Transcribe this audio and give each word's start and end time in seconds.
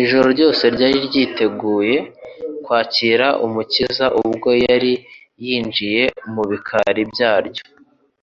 Ijuru 0.00 0.26
ryose 0.34 0.64
ryari 0.74 0.98
ryiteguye 1.06 1.96
kwakira 2.64 3.26
Umukiza 3.46 4.06
ubwo 4.22 4.50
yari 4.66 4.92
yinjiye 5.44 6.02
mu 6.34 6.42
bikari 6.50 7.02
byaryo. 7.12 7.62